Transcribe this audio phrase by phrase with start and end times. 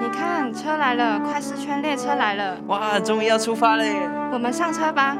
[0.00, 3.96] 你看，车来了，快四圈列车来了，哇，终于要出发嘞！
[4.32, 5.16] 我们上车吧。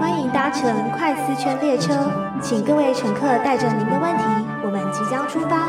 [0.00, 1.92] 欢迎搭乘快四圈列车，
[2.40, 4.24] 请各位乘客带着您的问题，
[4.64, 5.68] 我们即将出发。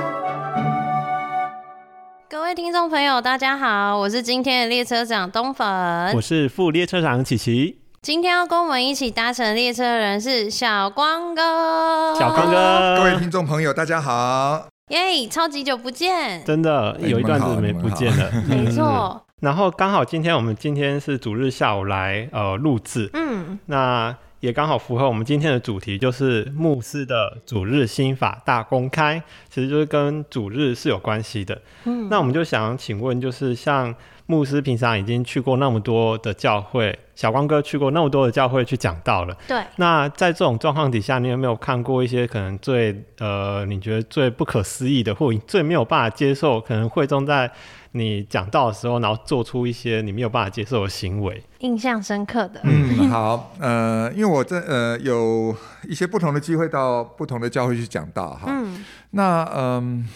[2.29, 7.79] 各位听众朋友，大家好，我是今天的列车长东粉，我是副列车长琪琪。
[8.01, 14.72] 今天要跟我们一起搭乘列车的人是小光哥，小光哥，各位听众朋友，大家好。
[14.89, 19.25] 耶，超级久不见，真的有一段子没不见了，没错。
[19.39, 31.61] 然后刚好今天我们今天是主日下午来呃录制，嗯，那也刚好符合我们今天的主题，就是牧师的主日心法大公开，其实就是跟主日是有关系的。
[31.85, 33.95] 嗯，那我们就想请问，就是像。
[34.25, 39.37] 牧师平常已经去过那么多的教会，小光哥去过那么多的教会去讲道了。
[39.45, 39.61] 对。
[39.75, 47.51] 那在这种状况底下，你有没有看过一些可能最呃，你觉得最不可思议的，或最没有办法接受，可能会中在
[47.93, 51.43] 你讲道的时候，然后做出一些你没有办法接受的行为？
[51.59, 52.59] 印象深刻的。
[52.63, 55.55] 嗯，好，呃，因为我这呃有
[55.87, 58.43] 一些不同的机会到不同的教会去讲道哈。
[58.47, 58.83] 嗯。
[59.11, 60.07] 那嗯。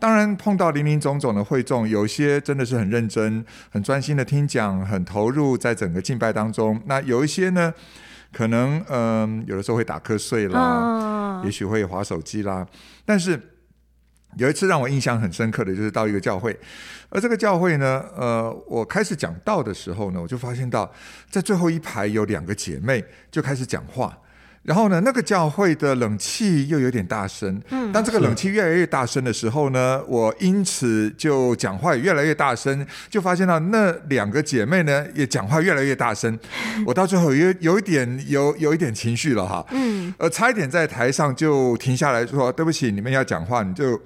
[0.00, 6.80] 当然碰到林林总总的会众，有些真的是很认真、很专心的听讲，很投入在整个敬拜当中。
[6.86, 7.74] 那有一些呢，
[8.32, 12.64] 可能嗯，有的时候会打瞌睡啦，也许会划手机啦。
[13.04, 13.57] 但是
[14.38, 16.56] 有一次让我印象很深刻的就是到一个教会，
[17.10, 20.90] 而这个教会呢，呃，我开始讲道的时候呢，我就发现到
[21.28, 24.16] 在最后一排有两个姐妹就开始讲话。
[24.64, 27.58] 然后呢，那个教会的冷气又有点大声。
[27.70, 36.38] 嗯，当这个冷气越来越大声的时候呢，我因此就讲话也越来越大声，就发现到那两个姐妹呢也讲话越来越大声。
[36.84, 39.64] 我到最后有有一点有有一点情绪了哈。
[39.70, 43.98] 嗯，呃，差一点在台上就停下来说：“对不起，你们要讲话，你就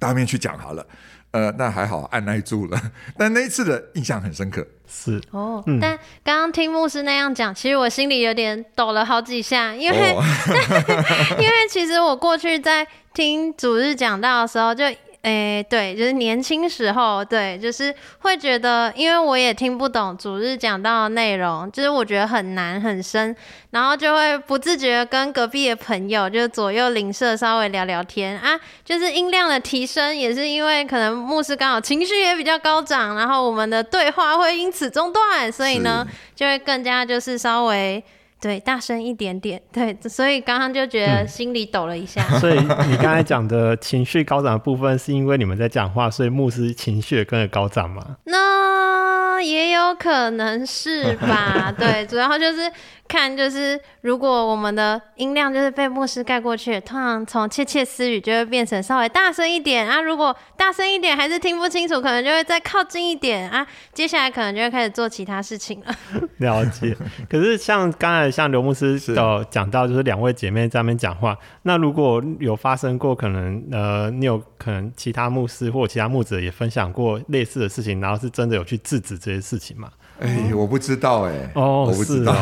[0.00, 0.84] 当面去讲好了。”
[1.32, 2.76] 呃，那还好，按耐住了。
[3.16, 4.66] 但那一次的印象很深刻。
[4.88, 9.96] 是哦，但刚刚听牧师那样讲，其实我心里有点抖了好几下，因为
[11.38, 12.84] 因为其实我过去在
[13.14, 14.84] 听主日讲道的时候就。
[15.22, 23.36] 哎，对，就是年轻时候，对，就是会觉得，因为我也听不懂主日讲到的内容，就是我觉得很难很深，
[23.72, 38.02] 然后就会不自觉跟隔壁的朋友，就是左右邻舍稍微聊聊天啊，就是音量的提升，也是因为可能牧师刚好情绪也比较高涨，然后我们的对话会因此中断，所以呢，就会更加就是稍微。
[38.40, 39.60] 对，大声一点点。
[39.70, 42.22] 对，所以刚刚就觉得心里抖了一下。
[42.40, 48.16] 所以你刚才讲的情绪高涨的部分，是因为你们在讲话，所以牧师情绪也跟着高涨吗？
[48.24, 51.72] 那也有可能是吧。
[51.78, 52.70] 对，主要就是。
[53.10, 60.00] 看，就是如果我们的音量就是被牧师盖过去，通常从窃窃私语就会变成稍微大声一点啊。
[60.00, 63.66] 如果大声一点还是听不清楚，可能就会再靠近一点啊。
[63.92, 65.92] 接下来可能就会开始做其他事情了。
[66.36, 66.96] 了解。
[67.28, 79.90] 可是像刚才像刘牧师的讲到，就是两位姐妹在那边讲话，那如果有发生过，可能呃，你有可能其他牧师或其他牧者也分享过类似的事情，然后是真的有去制止这些事情吗？
[80.20, 82.32] 哎，我不知道哎，哦，我不知道。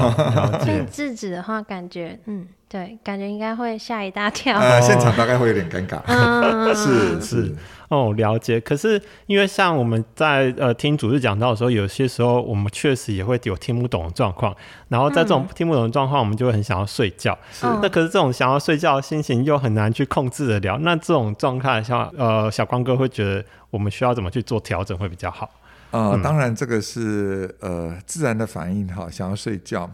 [0.66, 4.58] 被 制止的话，感觉嗯，对，感觉应该会吓一大跳。
[4.58, 6.00] 呃，现场大概会有点尴尬。
[6.06, 7.54] 嗯， 是是。
[7.88, 8.60] 哦，了解。
[8.60, 14.54] 可是因为像我们在呃听主持讲到的时候，有些时候我们确实也会有听不懂的状况。
[14.88, 17.38] 然后在这种听不懂的状况，我们就会很想要睡觉。
[17.50, 17.64] 是。
[17.80, 20.78] 那可是这种想要睡觉的心情又很难去控制得了。
[20.82, 25.48] 那这种状态，下呃小光哥会觉得我们需要怎么去做调整会比较好？
[25.90, 29.90] 呃，当然这个是呃自然的反应哈，想要睡觉。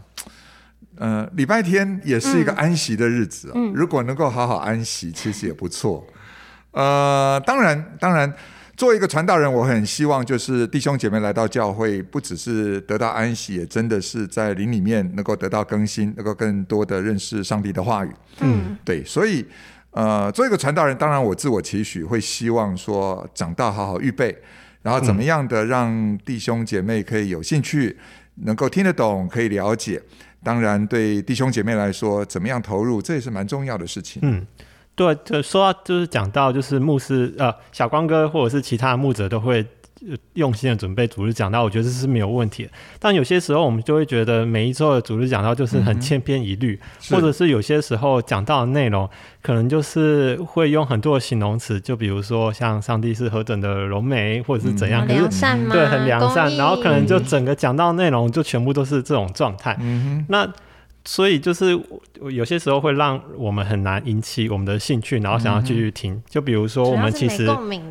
[0.97, 6.07] 呃，礼拜天也是一个安息的日子，嗯如果能够好好安息，其实也不错。
[6.71, 8.33] 呃，当然，当然，
[8.77, 18.11] 作为一个传道人，我很希望就是弟兄姐妹来到教会，不只是得到安息，也真的是在灵里面能够得到更新，能够更多的认识上帝的话语。
[18.41, 19.45] 嗯，对，所以
[19.91, 24.37] 呃，作为一个传道人，当然我自我期许会希望说长大好好预备。
[24.85, 27.97] 然后怎么样的让弟兄姐妹可以有兴趣，
[28.45, 30.01] 能够听得懂，可以了解？
[30.45, 34.21] 当然，对弟兄姐妹来说，怎么样投入，这也是蛮重要的事情。
[34.23, 34.47] 嗯，
[34.95, 39.67] 对，就说到就是讲到就是牧师呃小光哥或者是其他的牧者都会。
[40.35, 42.71] 用心的准备主日讲道，我觉得这是没有问题的。
[42.99, 46.79] 但有些时候，我们就会觉得每一周的主日讲道就是很千篇一律，
[47.11, 49.09] 或者是有些时候讲到的内容，
[49.41, 55.73] 可能就是会用很多的形容词，就比如说像上帝是何等的柔美，或者是怎样，良善吗？
[55.73, 56.55] 对，很良善。
[56.57, 59.79] 然后可能就整个讲到内容就全部都是这种状态。
[60.29, 60.47] 那
[61.07, 61.79] 所以就是
[62.31, 66.23] 有些时候会让我们很难引起我们的兴趣，然后想要继续听。
[66.29, 67.47] 就比如说我们其实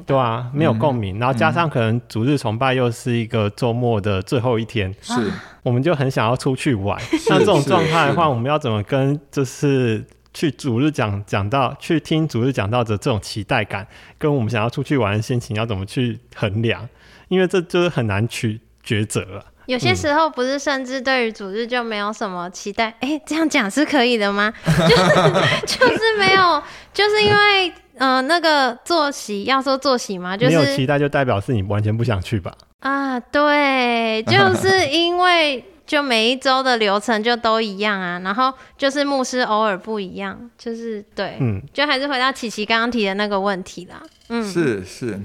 [0.06, 5.14] 对啊，没有共鸣，然后加上可能主日崇拜又是一个周末的最后一天，是，
[5.62, 7.00] 我们就很想要出去玩。
[7.30, 13.88] 那这种状态的话，我们要怎么跟就是去主日讲讲到去听主日讲到的这种期待感，
[14.18, 16.90] 跟我们想要出去玩的心情要怎么去衡量？
[17.28, 19.46] 因为这就是很难去抉择了。
[19.66, 22.94] 有些时候不是，甚至对于主日就没有什么期待。
[23.00, 24.52] 哎，这样讲是可以的吗？
[24.66, 26.62] 就是就是没有，
[26.94, 30.36] 就是因为呃那个作息要说作息吗？
[30.36, 32.54] 就是没有期待就代表是你完全不想去吧？
[32.80, 44.04] 啊，对，就是因为就每一周的流程就都一样啊，然后就是牧师偶尔不一样，就是对，嗯，就还是回到琪琪刚刚提的那个问题啦。
[44.28, 45.20] 嗯，是是，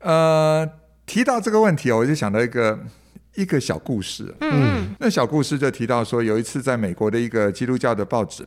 [0.00, 0.68] 呃，
[1.06, 2.80] 提到这个问题，我就想到一个。
[3.38, 8.44] 一个小故事，嗯，那小故事就提到说，有一次在美国的一个基督教的报纸，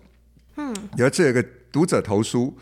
[0.57, 1.41] 嗯，有一次有个
[1.71, 2.53] 读者投书，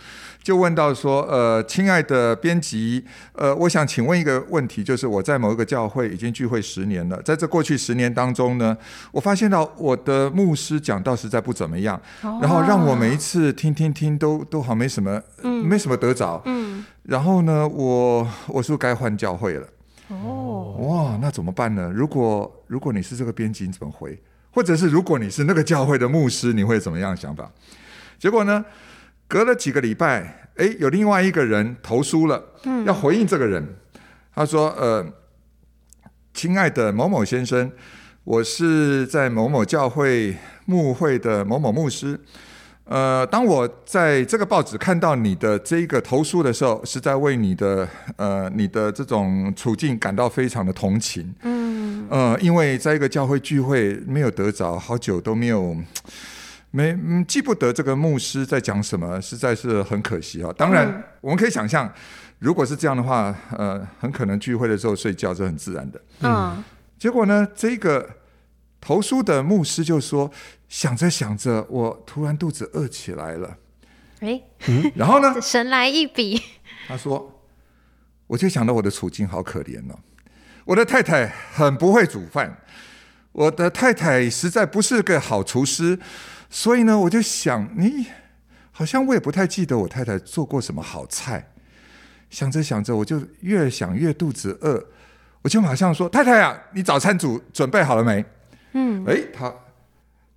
[0.43, 3.03] 就问到说，呃，亲爱的编辑，
[3.33, 8.77] 呃，我想请问一个问题，就是我在某一个教会已经聚会十年了，在这过去十年当中呢，
[9.11, 19.67] 我发现到我的牧师讲道实在不怎么样，然后让我每一次听听听都都好没什么，嗯，没什么得着，嗯，然后呢，我我是不是该换教会了？
[20.09, 21.91] 哦，哇，那怎么办呢？
[21.93, 24.19] 如果如果你是这个编辑，你怎么回？
[24.51, 27.51] 或者是如果你是那个教会的牧师，你会怎么样想法？
[28.17, 28.65] 结果呢，
[29.27, 33.63] 隔了几个礼拜，哎，有另外一个人投书了，嗯，要回应这个人。
[34.33, 35.05] 他说：“呃，
[36.33, 37.71] 亲爱的某某先生，
[38.23, 40.35] 我是在某某教会
[40.65, 42.19] 牧会的某某牧师。”
[42.89, 51.31] 呃，当我在这个报纸看到你的这个投诉的时候，实在为你的呃你的这种处境感到非常的同情。
[51.43, 55.77] 嗯，呃，因为在一个教会聚会没有得着，好久都没有
[56.71, 56.97] 没
[57.27, 60.51] 记不得这个牧师在讲什么，实在是很可惜啊。
[60.57, 61.87] 当然，我们可以想象，
[62.39, 66.01] 如果是这样的话，呃，很可能聚会的时候睡觉是很自然的。
[66.21, 66.63] 嗯，
[66.97, 68.09] 结果呢，这个
[68.81, 70.31] 投诉的牧师就说。
[70.69, 73.57] 想着想着，我突然肚子饿起来了。
[74.21, 74.39] 哎，
[74.95, 75.35] 然后呢？
[75.41, 76.41] 神来一笔。
[76.87, 77.41] 他说
[78.27, 79.97] ：“我就想到我的处境好可怜哦，
[80.65, 82.59] 我的太太很不会煮饭，
[83.31, 85.97] 我的太太实在不是个好厨师，
[86.49, 88.05] 所以呢，我就想，你
[88.71, 91.51] 好像我也不太记得我太太做过什么好菜。
[92.29, 94.85] 想着想着，我就越想越肚子饿，
[95.41, 98.23] 我就马上说：‘太太啊，你早餐煮准备好了没？’
[98.73, 99.51] 嗯，哎，他。”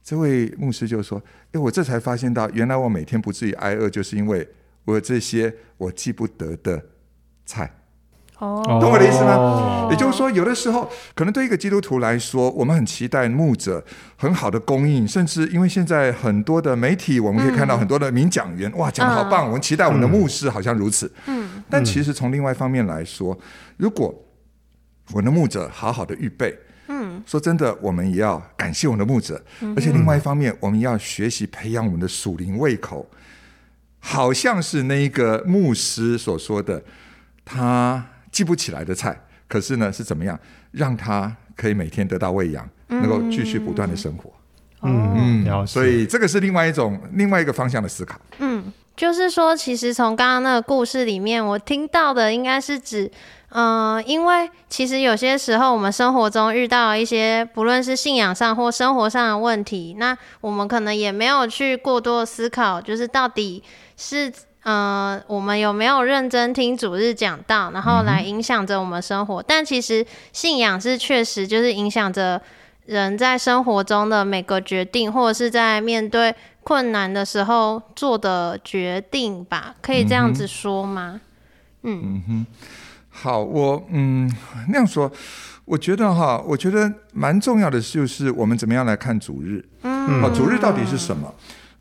[0.05, 1.23] 这位牧师就说
[1.53, 4.49] ：“哎，我这才发现到，原来我每天不至于挨饿，就是因为
[4.85, 6.83] 我这些我记不得的
[7.47, 7.73] 菜。
[8.39, 9.87] 哦，懂我的意思吗？
[9.93, 13.85] 也就是说，有的时候可能对一个基督徒来说，我们很期待牧者
[14.17, 21.09] 很好的供应，甚至因为现在很多的媒体，我们可以看到很多的名讲员，哇，讲的好棒，我们期待我们的牧师好像如此。
[21.27, 23.39] 嗯，但其实从另外一方面来说，
[23.77, 24.13] 如果
[25.13, 26.59] 我的牧者好好的预备。”
[27.13, 29.43] 嗯，说真的，我们也要感谢我们的牧者，
[29.77, 33.09] 而且另外一方面，我们要学习培养我们的属灵胃口。
[34.05, 36.83] 好像是那一个牧师所说的，
[37.45, 39.17] 他记不起来的菜，
[39.47, 40.37] 可是呢，是怎么样
[40.73, 44.33] 让他可以每天得到喂养，能够继续不断的生活。
[44.83, 48.21] 嗯嗯，所以这个是另外一种另外一个方向的思考。
[48.41, 48.52] 嗯，
[48.97, 53.11] 就是说，其实从刚刚那个故事里面，我听到的应该是指。
[53.55, 63.63] 嗯，因为其实有些时候我们生活中遇到一些不论是信仰上或生活上的问题，那我们可能也没有去过多思考，就是到底
[63.95, 64.33] 是
[64.65, 69.43] 嗯我们有没有认真听主日讲道，然后来影响着我们生活。
[69.43, 72.41] 但其实信仰是确实就是影响着
[72.87, 76.35] 人在生活中的每个决定，或者是在面对
[76.65, 79.75] 困难的时候做的决定吧？
[79.83, 81.21] 可以这样子说吗？
[81.83, 82.47] 嗯哼。
[83.11, 84.31] 好，我嗯
[84.69, 85.11] 那样说，
[85.65, 89.63] 我觉得哈，我觉得蛮重要的，就是我们怎么样来看主日。
[89.83, 91.35] 嗯，啊，主日到底是什么？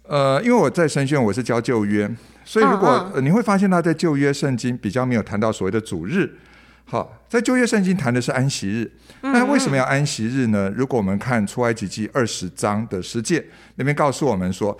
[0.04, 2.10] 呃，因为我在神学院我是教旧约，
[2.44, 6.38] 所以如果你会发现他在旧约圣经比较没有谈到所谓的主日。
[6.86, 8.92] 好，在旧约圣经谈的是安息日。
[9.22, 10.70] 那为什么要安息日呢？
[10.76, 13.46] 如果我们看出埃及记二十章的十诫，
[13.76, 14.78] 那边告诉我们说，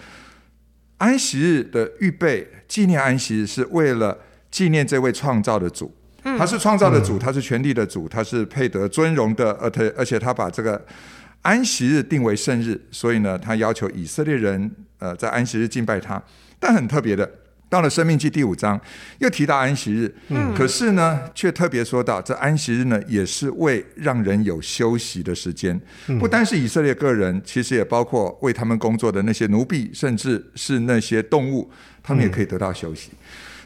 [0.98, 4.18] 安息日的预备纪念安息日是为了
[4.50, 5.96] 纪念这位创造的主。
[6.38, 10.80] 他是创造的主，他是权力的主，他是配得尊荣的，而且而且他把这个
[11.42, 16.22] 安息日定为圣日，所以呢，他要求以色列人呃在安息日敬拜他。
[16.60, 17.28] 但很特别的，
[17.72, 18.78] 到了《生命记》第五章，
[19.20, 25.80] 又提到安息日，嗯，可是呢，却特别说到这安息日呢，也是为让人有休息的时间，
[26.20, 31.72] 不单是以色列个人，其实也包括为他们工作的那些奴婢，甚至是那些动物，
[32.04, 33.12] 他们也可以得到休息。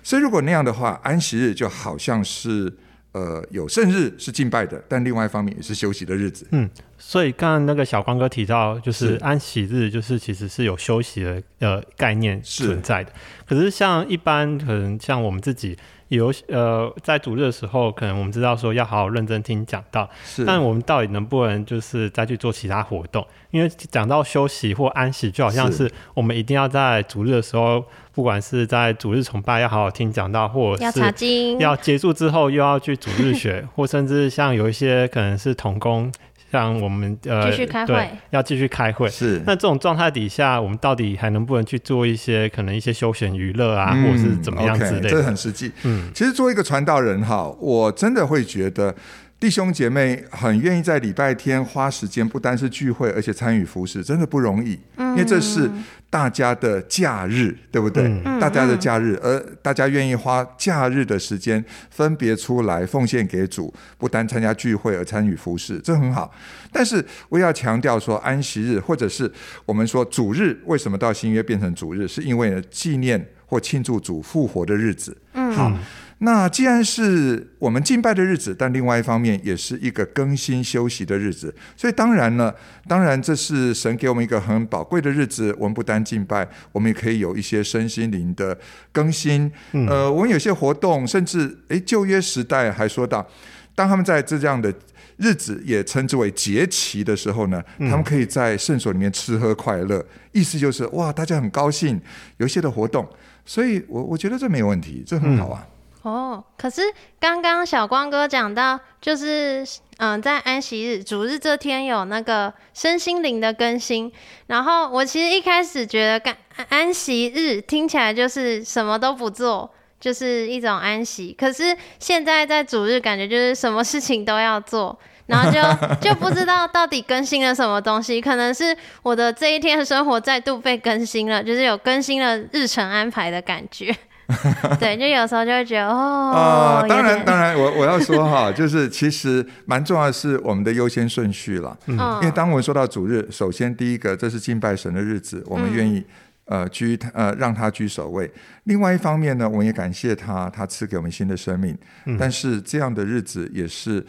[0.03, 2.71] 所以，如果那样的话，安息日就好像是。
[3.15, 6.45] 呃，有圣日是敬拜的，但另外一方面也是休息的日子。
[6.51, 13.13] 嗯，所以刚刚那个小光哥提到，就是安息日，就是其实是有休息的呃概念存在的。
[13.48, 15.77] 可是像一般可能像我们自己
[16.09, 20.09] 有呃在主日的时候，可能我们知道说要好好认真听讲道，
[20.45, 23.25] 但我们到底能不能就是再去做其他活动？
[23.51, 27.83] 因为讲到休息或安息，就好像是我们一定要在主日的时候。
[28.15, 36.09] 不管是在主日崇拜要好好听讲到，或者是要结束之后又要去主日学， 或甚至像有一些可能是童工，
[36.51, 39.09] 像我们呃，继续开会，要继续开会。
[39.09, 45.09] 是那这种状态底下，我们到底还能不能去做一些可能一些休闲娱乐啊，或者是怎么样之类的？
[45.09, 45.71] 这很实际。
[45.83, 48.95] 嗯，其实作为一个传道人哈，我真的会觉得。
[49.38, 54.80] 弟兄姐妹很愿意在礼拜天花时间，不单是聚会，而且参与服饰，真的不容易。
[54.98, 55.70] 因为这是
[56.10, 58.10] 大家的假日，对不对？
[58.39, 66.34] 大家的假日，而大家愿意花假日的时间分别出来奉献给主，不单参加聚会而参与服饰，这很好。
[66.72, 69.30] 但是我要强调说，安息日或者是
[69.65, 72.08] 我们说主日，为什么到新约变成主日？
[72.08, 75.15] 是因为纪念或庆祝主复活的日子。
[75.34, 75.72] 嗯，好。
[76.19, 82.53] 那既然是我们敬拜的日子，但另外一方面也是一个更新休息的日子，所以当然呢，
[82.88, 85.53] 当然这是神给我们一个很宝贵的日子。
[85.60, 88.57] 我们不单敬拜，我们也可以有一些身心灵的
[88.93, 89.51] 更新。
[89.89, 93.27] 呃，我们有些活动，甚至诶，旧约时代还说到，
[93.75, 94.74] 当他们在这样的
[95.17, 102.00] 日子也称之为节期的时候呢，他们可以在圣所里面吃喝快乐，意思就是哇，大家很高兴，
[102.38, 103.05] 有一些的活动，
[103.45, 105.67] 所以我我觉得这没有问题，这很好啊。
[106.05, 106.83] 哦，可是
[107.19, 109.65] 刚刚小光哥讲到，就是
[109.97, 114.12] 嗯，在安息日、主日这天有那个身心灵的更新。
[114.45, 116.38] 然后我其实一开始觉得，干
[116.69, 119.67] 安息日听起来就是什么都不做，
[120.00, 121.35] 就是一种安息。
[121.35, 124.95] 可是现在在主日，感觉就是什么事情都要做，
[125.25, 125.59] 然后就
[126.00, 128.21] 就不知道到底更新了什么东西。
[128.21, 133.95] 可能是我的这一天的生活再度被更新了，就是有更新了日程安排的感觉。
[134.79, 141.77] 对，就有时候就会觉得哦，当然，当然，我我要说哈，就是其实蛮重要的是我们的优先顺序了。
[141.86, 146.03] 嗯，因为当我们说到主日，首先第一个这是敬拜神的日子，我们愿意
[146.46, 148.32] 呃居呃让他居首位。
[148.63, 151.77] 另外一方面呢，我们也感谢他，他赐给我们新的生命。
[152.17, 154.05] 但是这样的日子也是。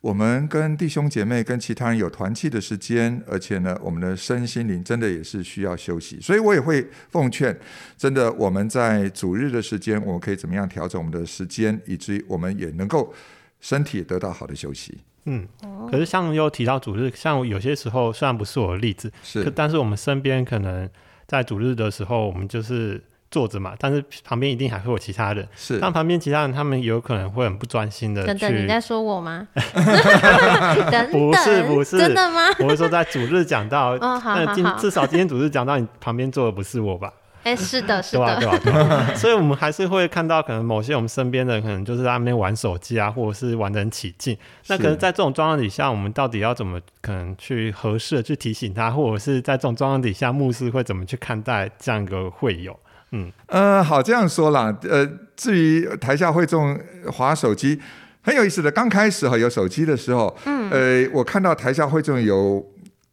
[0.00, 7.58] 我们跟弟兄姐妹、跟其他人有团契的时间，而且呢，我们的身心灵真的也是需要休息，所以我也会奉劝，
[7.96, 13.12] 真的我们在主日的时间，我们可以怎么样调整我们的时间，以至于我们也能够
[13.60, 14.98] 身体得到好的休息。
[15.24, 15.46] 嗯，
[15.90, 20.88] 可是像又提到主日，像有些时候虽然不是我的例子，是，但是我们身边可能
[21.26, 23.02] 在主日的时候，我们就是。
[23.30, 25.46] 坐着嘛，但是旁边一定还会有其他人。
[25.54, 28.24] 是，但旁边其他人他们有可能会很不专心的。
[28.26, 29.46] 等等，你在说我吗？
[31.10, 32.42] 不是不是，真的吗？
[32.60, 37.12] 我是说在主日讲到，哦好好好，至少今天主日讲到，你旁边坐的不是我吧？
[37.44, 38.58] 哎，是的， 是的，对吧？
[38.64, 39.06] 对吧？
[39.14, 44.36] 所以我们还是会看到，可能某些我们身边的可能就是在那边玩手机啊，或者是玩的很起劲。
[44.66, 52.78] 那可能在这种状况底下，我们到底要怎么可能去合适的去提醒他，或者是在这种状况底下，牧师会怎么去看待这样一个会友？
[53.12, 56.78] 嗯呃，好这样说啦，呃，至于台下会众
[57.10, 57.80] 划手机，
[58.20, 58.70] 很有意思的。
[58.70, 62.64] 刚开始哈有手机的时候，嗯，呃，我看到台下会众有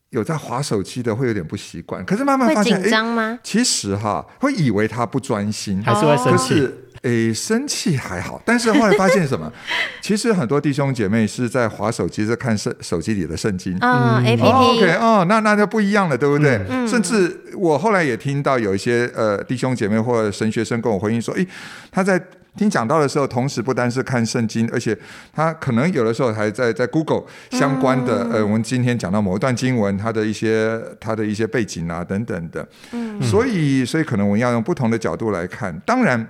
[0.09, 2.03] 有在划手机的，会有点不习惯。
[2.05, 3.39] 可是慢慢发现，紧张吗？
[3.43, 6.69] 其实哈会以为他不专心，还是会生气。
[7.05, 9.51] 诶，生气还好，但是后来发现什么？
[10.01, 14.49] 其实很多弟兄姐妹是在划手机，在看圣手机里的圣经啊，A P P。
[14.49, 16.59] OK，哦，那那就不一样了，对不对？
[16.87, 21.47] 甚至我后来也听到有一些呃弟兄姐妹或者神学生跟我回应说，诶，
[21.91, 22.19] 他在
[22.57, 24.97] 听讲到的时候，同时不单是看圣经，而且
[25.31, 32.67] 他可能有的时候还在在 Google 相关的呃，我们今天讲到某一段经文，它的一些它的一些背景啊等等的。
[32.93, 36.27] 嗯，所以所以可能我们要用不同的角度来看，当然。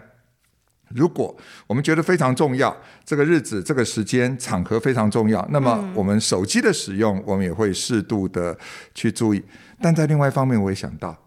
[0.89, 1.35] 如果
[1.67, 8.57] 我们觉得非常重要，这个日子、这个时间、场合非常重要，那么我们手机的使用，我们也会适度的
[8.93, 9.43] 去注意。
[9.81, 11.17] 但在另外一方面，我也想到，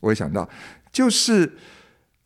[0.00, 0.48] 我也想到，
[0.92, 1.50] 就是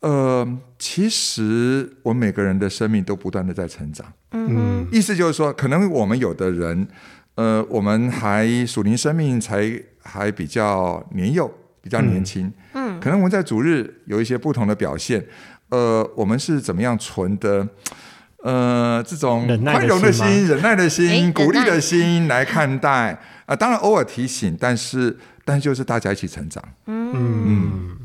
[0.01, 0.45] 呃，
[0.77, 4.05] 其实我们每个人的生命都不断的在成长。
[4.31, 6.87] 嗯，意思就是说，可能我们有的人，
[7.35, 11.51] 呃，我们还属灵生命才还比较年幼，
[11.81, 12.51] 比较年轻。
[12.73, 15.25] 嗯，可能我们在主日有一些不同的表现。
[15.69, 17.67] 呃，我们是怎么样存的？
[18.43, 26.63] 呃，这种宽容的心、忍耐的心、鼓励的心来看待啊、当然偶尔提醒，但是但就是大家一起成长。
[26.85, 27.97] 嗯，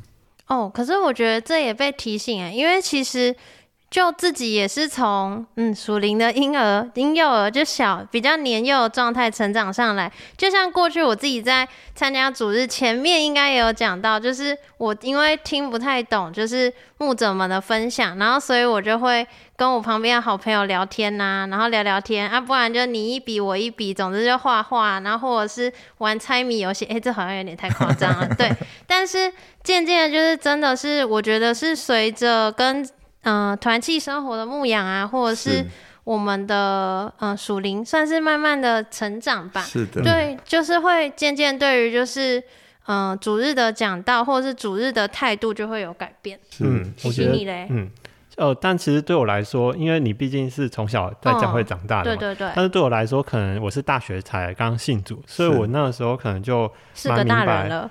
[0.46, 3.36] 哦，可是我觉得这也被提醒啊，因为其实
[3.90, 28.48] 就自己也是从嗯属灵的婴儿、婴幼儿就小比较年幼的状态成长上来，就像过去我自己在参加主日前面应该也有讲到，就是我因为听不太懂，就是牧者们的分享，然后所以我就会跟我旁边的好朋友聊天呐、然后聊聊天啊，不然就你一笔我一笔，总之就画画，然后或者是玩猜谜游戏， 哎、这好像有点太夸张了，对，
[28.86, 29.32] 但是
[29.64, 32.88] 渐渐的，就是真的是，我觉得是随着跟
[33.22, 35.64] 嗯、呃团契生活的牧养啊，或者是
[36.04, 39.60] 我们的嗯属灵，算是慢慢的成长吧。
[39.62, 42.38] 是的，对，就是会渐渐对于就是
[42.86, 46.38] 嗯、呃主日的讲道或者是主日的态度就会有改变。
[46.50, 47.90] 是嗯，我觉得你嘞，嗯，
[48.36, 57.90] 呃，但其实对我来说，因为你毕竟是从小在教会长大的嘛，对对对，但是对我来说，可能我是大学才刚信主，所以我那个时候可能就是蛮个大明白人了，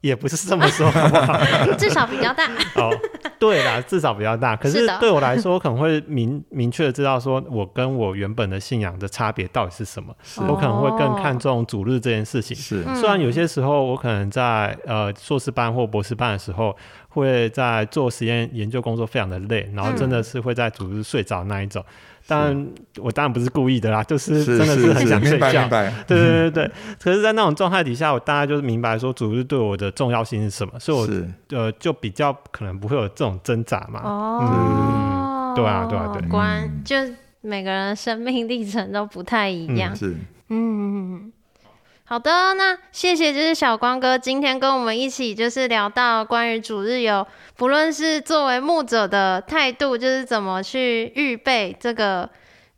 [0.00, 1.38] 也不是这么说，好不好？
[1.76, 2.44] 至少比较大。
[2.76, 2.90] 哦，
[3.38, 4.54] 对啦，至少比较大。
[4.54, 10.14] 可是对我来说，我可能会明明确的知道，说我跟我原本的信仰的差别到底是什么。
[10.48, 12.56] 我可能会更看重主日这件事情。
[12.56, 16.76] 是嗯虽然有些时候我可能在呃硕士班或博士班的时候，
[17.08, 21.84] 会在做实验研究工作非常的累，然后真的是会在主日睡着那一种。
[22.28, 22.68] 但
[22.98, 25.66] 我当然不是故意的啦，就是是真的是很想睡觉。
[25.66, 26.70] 对对对对，
[27.00, 30.98] 可是，在那种状态底下，我大概就是明白说主日对我的重要性是什么，所以
[31.50, 34.02] 我呃就比较可能不会有这种挣扎嘛。
[34.04, 36.94] 哦，对啊对啊对果然就
[37.40, 39.96] 每个人生命历程都不太一样。
[39.96, 40.14] 是。
[40.50, 41.32] 嗯，
[42.10, 52.26] 好的，那谢谢，就是小光哥今天跟我们一起就是聊到关于主日游，不论是作为牧者的态度，就是怎么去预备这个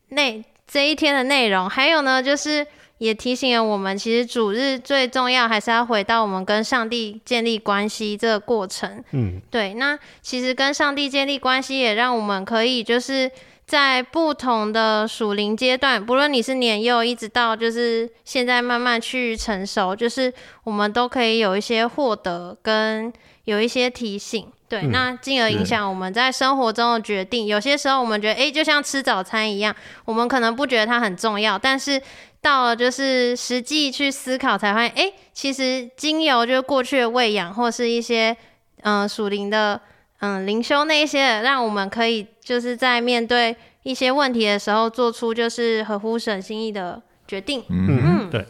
[0.09, 2.67] 内这一天的内容，还有呢，就是
[2.99, 9.01] 也提醒了我们，其实主日最重要还是要回到我们跟上帝建立关系这个过程。
[9.13, 13.31] 嗯，对，那其实跟上帝建立关系，也让我们可以就是
[13.71, 23.12] 在不同的属灵阶段，不论你是年幼，一直到就是现在慢慢去成熟，就是我们都可以有一些获得跟
[23.44, 24.44] 有一些提醒。
[24.68, 27.47] 对，嗯那进而影响我们在生活中的决定。
[27.47, 29.73] 有些时候我们觉得，诶，就像吃早餐一样，
[30.05, 32.03] 我们可能不觉得它很重要，但是
[32.40, 38.37] 到了就是实际去思考，才发现，诶，其实经由就是过去的喂养或是一些
[38.83, 39.81] 嗯属灵的
[40.18, 47.62] 嗯灵修那一些，让我们可以就是在面对一些问题的时候，做出就是合乎神心意的决定。
[47.69, 48.47] 嗯嗯，对。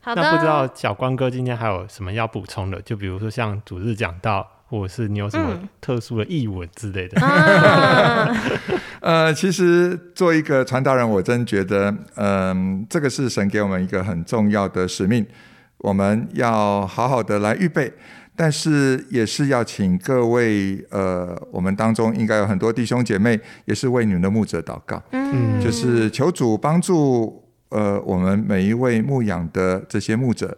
[0.00, 2.80] 好的，那不知道小光哥今天还有什么要补充的？
[2.80, 7.20] 就比如说像主日讲到，或者是你有什么嗯特殊的译文之类的。
[7.20, 8.34] 啊，
[9.02, 15.26] 呃，其实做一个传道人，我真觉得，嗯、这个是神给我们一个很重要的使命，
[15.78, 17.92] 我们要好好的来预备。
[18.40, 30.56] 但是也是要请各位，呃，我们当中应该有很多弟兄姐妹，也是为你们的牧者祷告，嗯，就是求主帮助，呃，我们每一位牧养的这些牧者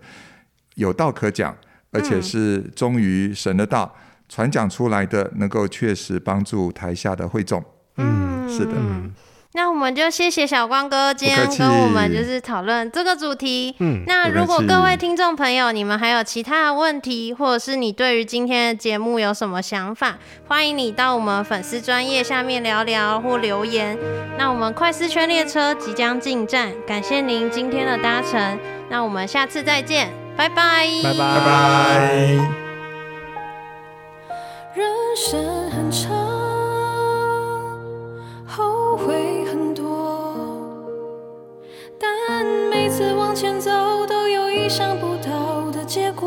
[0.75, 1.57] 有道可讲，
[1.91, 3.97] 而且是忠于神的道，
[4.29, 7.65] 传讲出来的，能够确实帮助台下的会众。
[7.97, 8.73] 嗯，是的。
[8.77, 9.11] 嗯
[9.53, 13.75] 那我们就谢谢小光哥今天跟我们就是讨论这个主题。
[13.81, 23.99] 嗯，那如果各位听众朋友，你们还有其他的问题，或者是你对于今天的节目有什么想法，欢迎你到我们粉丝专业下面聊聊或留言。
[24.39, 28.57] 那我们快思圈列车即将进站，感谢您今天的搭乘，
[28.89, 32.01] 那我们下次再见，拜拜，拜拜拜拜。
[34.77, 34.87] 人
[35.17, 36.09] 生很长，
[38.47, 39.30] 后悔
[42.03, 43.71] 但每次往前走
[44.09, 46.27] 都有意想不到的结果。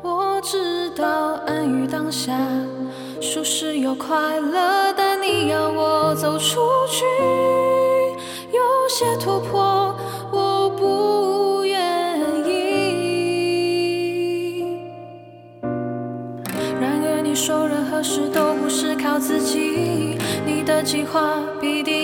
[0.00, 2.32] 我知道安于当下，
[3.20, 7.04] 舒适又快乐，但你要我走出去，
[8.50, 9.94] 有些突破，
[10.32, 11.78] 我不愿
[12.46, 13.04] 意。
[16.80, 21.97] 然而你说任何事都不是靠自己，你的计划必定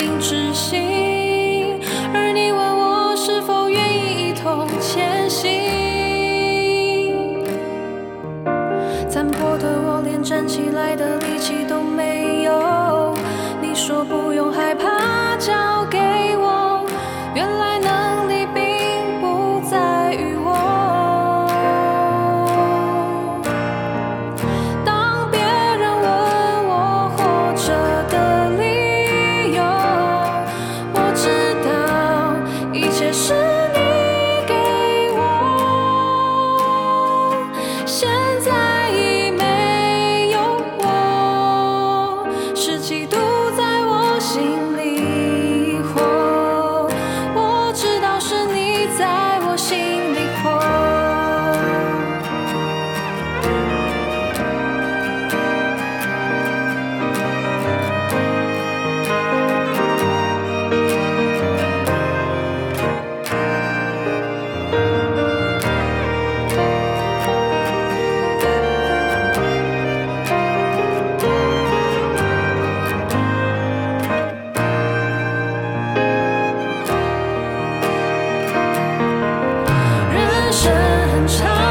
[80.55, 81.64] 是很长。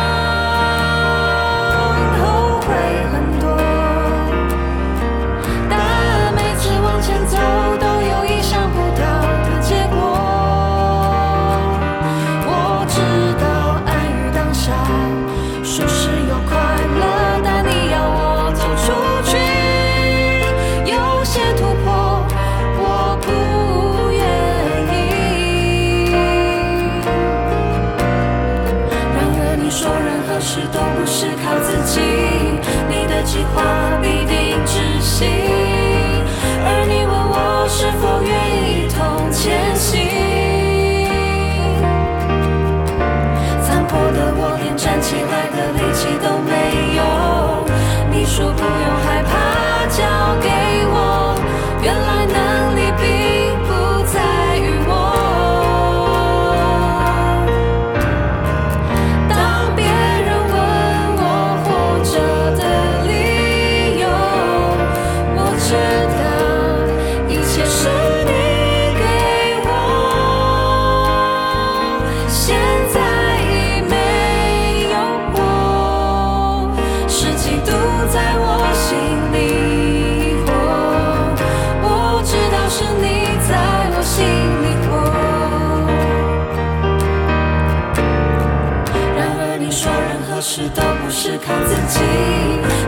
[90.44, 92.02] 事都不是靠自己，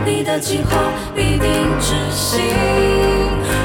[0.04, 0.76] 你的计划
[1.14, 1.48] 必定
[1.80, 2.38] 执行。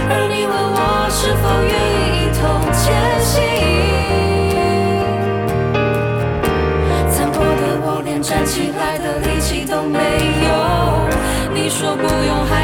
[0.09, 2.87] 而你问我是否愿意一同前
[3.19, 3.43] 行，
[7.11, 9.99] 残破的我连站起来的力气都没
[10.47, 10.49] 有。
[11.53, 12.60] 你说不用害。